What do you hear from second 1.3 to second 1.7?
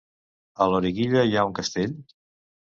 ha un